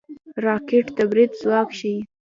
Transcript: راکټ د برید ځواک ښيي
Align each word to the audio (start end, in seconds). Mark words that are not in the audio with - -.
راکټ 0.45 0.85
د 0.97 0.99
برید 1.11 1.31
ځواک 1.41 1.69
ښيي 1.77 1.97